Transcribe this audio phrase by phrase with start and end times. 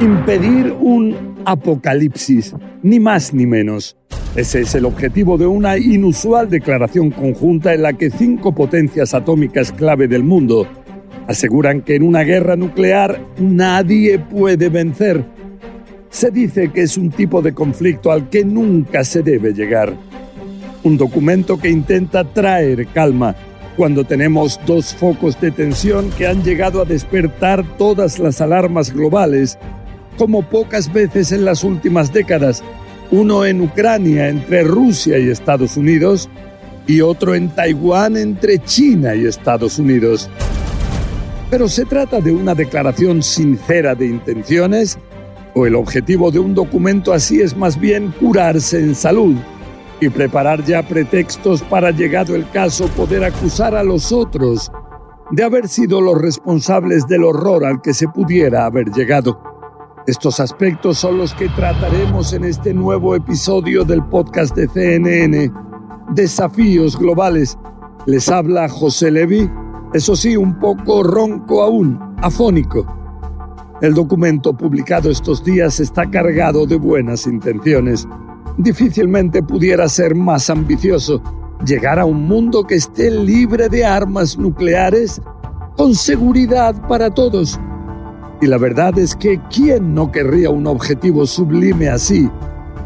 [0.00, 3.96] Impedir un apocalipsis, ni más ni menos.
[4.34, 9.72] Ese es el objetivo de una inusual declaración conjunta en la que cinco potencias atómicas
[9.72, 10.66] clave del mundo
[11.28, 15.24] aseguran que en una guerra nuclear nadie puede vencer.
[16.10, 19.94] Se dice que es un tipo de conflicto al que nunca se debe llegar.
[20.82, 23.36] Un documento que intenta traer calma
[23.76, 29.58] cuando tenemos dos focos de tensión que han llegado a despertar todas las alarmas globales,
[30.18, 32.62] como pocas veces en las últimas décadas,
[33.10, 36.28] uno en Ucrania entre Rusia y Estados Unidos
[36.86, 40.28] y otro en Taiwán entre China y Estados Unidos.
[41.50, 44.98] Pero se trata de una declaración sincera de intenciones
[45.54, 49.36] o el objetivo de un documento así es más bien curarse en salud
[50.02, 54.72] y preparar ya pretextos para, llegado el caso, poder acusar a los otros
[55.30, 59.40] de haber sido los responsables del horror al que se pudiera haber llegado.
[60.08, 65.52] Estos aspectos son los que trataremos en este nuevo episodio del podcast de CNN,
[66.10, 67.56] Desafíos Globales.
[68.04, 69.48] Les habla José Levi,
[69.94, 72.84] eso sí, un poco ronco aún, afónico.
[73.80, 78.08] El documento publicado estos días está cargado de buenas intenciones
[78.56, 81.22] difícilmente pudiera ser más ambicioso,
[81.64, 85.20] llegar a un mundo que esté libre de armas nucleares
[85.76, 87.58] con seguridad para todos.
[88.40, 92.28] Y la verdad es que ¿quién no querría un objetivo sublime así?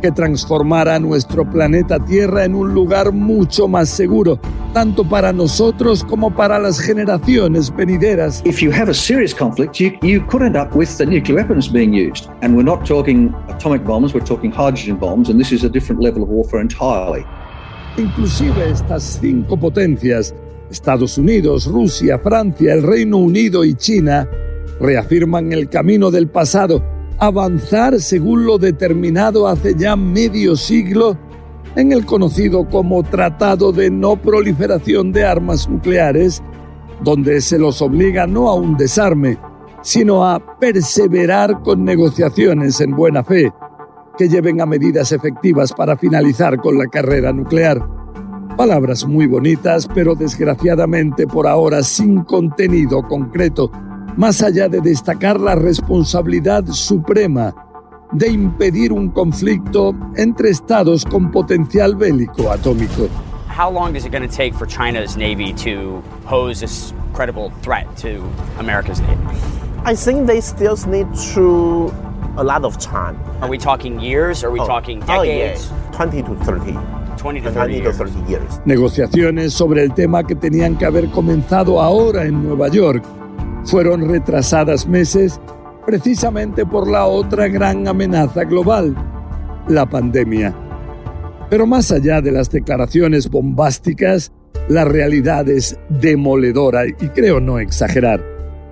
[0.06, 4.38] Que transformara nuestro planeta Tierra en un lugar mucho más seguro,
[4.72, 8.40] tanto para nosotros como para las generaciones venideras.
[8.44, 11.68] If you have a serious conflict, you, you could end up with the nuclear weapons
[11.68, 12.28] being used.
[12.42, 16.00] And we're not talking atomic bombs, we're talking hydrogen bombs, and this is a different
[16.00, 17.26] level of warfare entirely.
[17.96, 20.32] Inclusive estas cinco potencias,
[20.70, 24.28] Estados Unidos, Rusia, Francia, el Reino Unido y China,
[24.78, 31.16] reafirman el camino del pasado avanzar según lo determinado hace ya medio siglo
[31.74, 36.42] en el conocido como Tratado de No Proliferación de Armas Nucleares,
[37.02, 39.38] donde se los obliga no a un desarme,
[39.82, 43.52] sino a perseverar con negociaciones en buena fe
[44.16, 47.86] que lleven a medidas efectivas para finalizar con la carrera nuclear.
[48.56, 53.70] Palabras muy bonitas, pero desgraciadamente por ahora sin contenido concreto
[54.16, 57.54] más allá de destacar la responsabilidad suprema
[58.12, 63.08] de impedir un conflicto entre estados con potencial bélico atómico.
[63.48, 66.68] How long is it going to take for China's navy to pose a
[67.14, 68.22] credible threat to
[68.58, 69.16] America's navy?
[69.84, 71.92] I think they still need to
[72.36, 73.18] a lot of time.
[73.40, 74.44] Are we talking years?
[74.44, 75.70] Are we oh, talking decades?
[75.70, 75.96] Oh, yes.
[75.96, 76.72] 20 to 30.
[77.16, 77.96] 20 to 30 years.
[77.96, 78.60] 30 years.
[78.66, 83.02] Negociaciones sobre el tema que tenían que haber comenzado ahora en Nueva York
[83.66, 85.40] fueron retrasadas meses
[85.84, 88.96] precisamente por la otra gran amenaza global,
[89.68, 90.54] la pandemia.
[91.50, 94.32] Pero más allá de las declaraciones bombásticas,
[94.68, 98.20] la realidad es demoledora y creo no exagerar.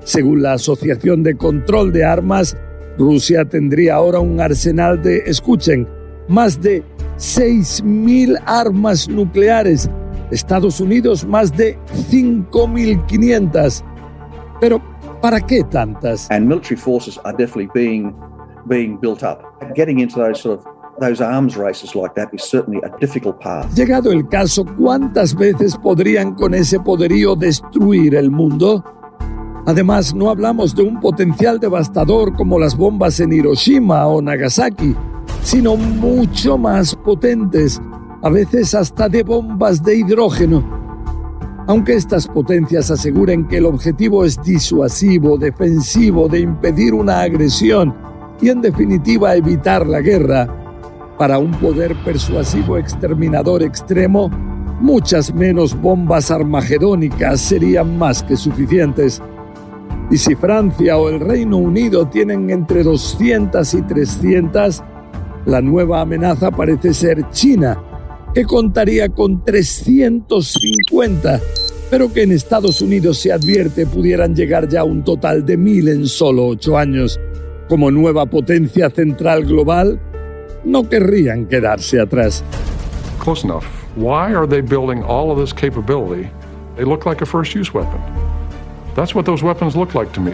[0.04, 2.56] Según la Asociación de Control de Armas,
[2.98, 5.88] Rusia tendría ahora un arsenal de, escuchen,
[6.28, 6.82] más de
[7.18, 9.88] 6.000 armas nucleares,
[10.30, 11.78] Estados Unidos más de
[12.10, 13.93] 5.500
[14.60, 14.80] pero,
[15.20, 16.30] ¿para qué tantas?
[16.30, 18.14] And military forces are definitely being,
[18.66, 19.42] being built up.
[19.74, 23.66] Getting into those sort of those arms races like that is certainly a difficult path.
[23.74, 28.84] Llegado el caso, ¿cuántas veces podrían con ese poderío destruir el mundo?
[29.66, 34.94] Además, no hablamos de un potencial devastador como las bombas en Hiroshima o Nagasaki,
[35.42, 37.80] sino mucho más potentes,
[38.22, 40.73] a veces hasta de bombas de hidrógeno
[41.66, 47.94] aunque estas potencias aseguren que el objetivo es disuasivo, defensivo, de impedir una agresión
[48.40, 50.48] y en definitiva evitar la guerra,
[51.18, 54.28] para un poder persuasivo exterminador extremo,
[54.80, 59.22] muchas menos bombas armagedónicas serían más que suficientes.
[60.10, 64.82] Y si Francia o el Reino Unido tienen entre 200 y 300,
[65.46, 67.78] la nueva amenaza parece ser China,
[68.34, 71.40] que contaría con 350
[71.90, 75.86] pero que en Estados Unidos se advierte pudieran llegar ya a un total de mil
[75.86, 77.20] en solo ocho años.
[77.68, 80.00] Como nueva potencia central global,
[80.64, 82.42] no querrían quedarse atrás.
[83.22, 83.64] Close enough.
[83.96, 86.28] Why are they building all of this capability?
[86.76, 88.00] They look like a first use weapon.
[88.96, 90.32] That's what those weapons look like to me.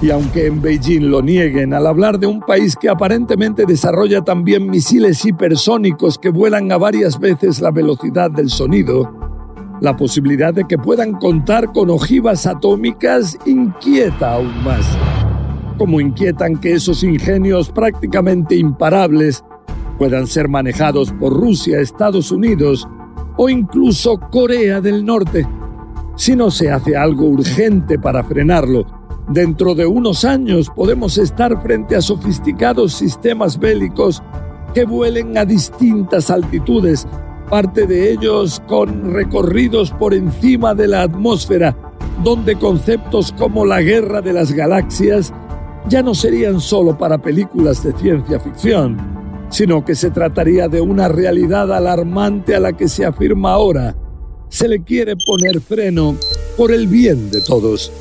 [0.00, 4.70] Y aunque en Beijing lo nieguen al hablar de un país que aparentemente desarrolla también
[4.70, 9.12] misiles hipersónicos que vuelan a varias veces la velocidad del sonido,
[9.80, 14.86] la posibilidad de que puedan contar con ojivas atómicas inquieta aún más.
[15.78, 19.44] Como inquietan que esos ingenios prácticamente imparables
[19.98, 22.88] puedan ser manejados por Rusia, Estados Unidos
[23.36, 25.44] o incluso Corea del Norte.
[26.14, 28.97] Si no se hace algo urgente para frenarlo,
[29.30, 34.22] dentro de unos años podemos estar frente a sofisticados sistemas bélicos
[34.74, 37.06] que vuelen a distintas altitudes,
[37.48, 41.76] parte de ellos con recorridos por encima de la atmósfera,
[42.22, 45.32] donde conceptos como la guerra de las galaxias
[45.88, 49.18] ya no serían solo para películas de ciencia ficción
[49.50, 53.96] sino que se trataría de una realidad alarmante a la que se afirma ahora.
[54.48, 56.16] Se le quiere poner freno
[56.56, 57.92] por el bien de todos.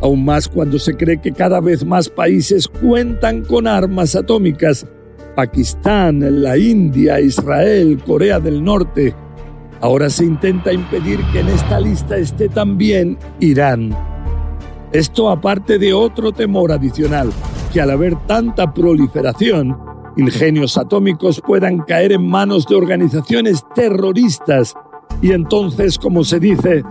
[0.00, 4.86] Aún más cuando se cree que cada vez más países cuentan con armas atómicas.
[5.34, 9.14] Pakistán, la India, Israel, Corea del Norte.
[9.80, 13.96] Ahora se intenta impedir que en esta lista esté también Irán.
[14.92, 17.30] Esto aparte de otro temor adicional,
[17.72, 19.76] que al haber tanta proliferación,
[20.16, 24.74] ingenios atómicos puedan caer en manos de organizaciones terroristas
[25.20, 26.82] y entonces, como se dice,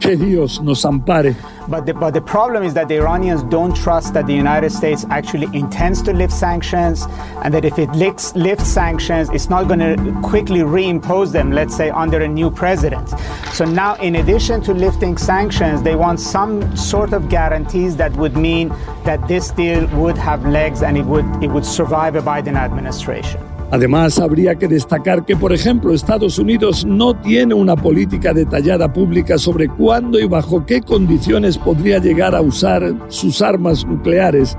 [0.00, 1.36] Que Dios nos ampare.
[1.68, 5.04] But the, but the problem is that the Iranians don't trust that the United States
[5.10, 7.04] actually intends to lift sanctions,
[7.44, 11.76] and that if it lifts, lifts sanctions, it's not going to quickly reimpose them, let's
[11.76, 13.10] say, under a new president.
[13.52, 18.36] So now, in addition to lifting sanctions, they want some sort of guarantees that would
[18.36, 18.70] mean
[19.04, 23.40] that this deal would have legs and it would, it would survive a Biden administration.
[23.72, 29.38] Además, habría que destacar que, por ejemplo, Estados Unidos no tiene una política detallada pública
[29.38, 34.58] sobre cuándo y bajo qué condiciones podría llegar a usar sus armas nucleares,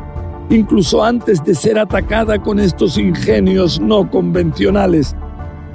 [0.49, 5.13] incluso antes de ser atacada con estos ingenios no convencionales.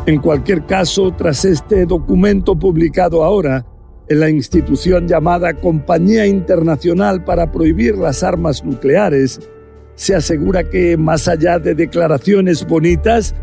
[0.07, 3.67] En cualquier caso, tras este documento publicado ahora,
[4.09, 9.41] en la institución llamada Compañía Internacional para Prohibir las Armas Nucleares,
[9.97, 13.35] se asegura que más allá de declaraciones bonitas,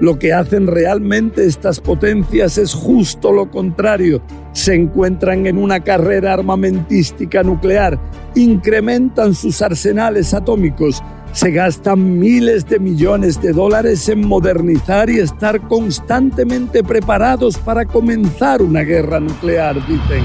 [0.00, 4.22] lo que hacen realmente estas potencias es justo lo contrario.
[4.52, 7.98] Se encuentran en una carrera armamentística nuclear,
[8.34, 15.66] incrementan sus arsenales atómicos, se gastan miles de millones de dólares en modernizar y estar
[15.66, 20.24] constantemente preparados para comenzar una guerra nuclear, dicen.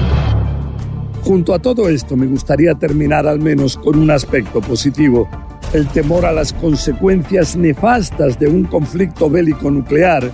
[1.22, 5.28] Junto a todo esto me gustaría terminar al menos con un aspecto positivo
[5.72, 10.30] el temor a las consecuencias nefastas de un conflicto bélico nuclear,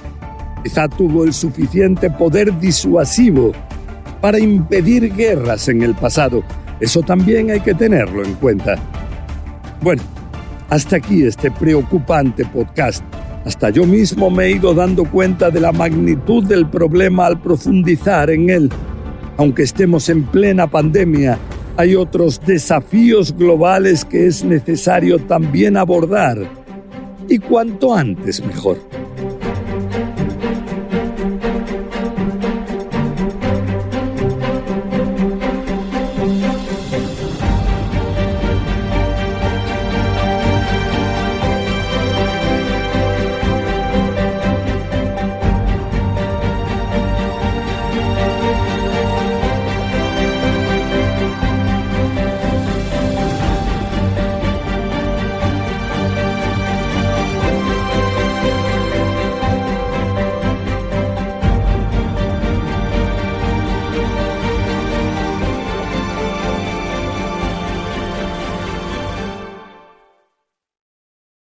[0.63, 3.53] quizá tuvo el suficiente poder disuasivo
[4.21, 6.43] para impedir guerras en el pasado.
[6.81, 8.77] Eso también hay que tenerlo en cuenta.
[9.83, 10.03] Bueno,
[10.71, 13.05] hasta aquí este preocupante podcast.
[13.45, 18.31] Hasta yo mismo me he ido dando cuenta de la magnitud del problema al profundizar
[18.31, 18.71] en él.
[19.37, 21.39] Aunque estemos en plena pandemia,
[21.77, 26.39] hay otros desafíos globales que es necesario también abordar
[27.29, 28.79] y cuanto antes mejor.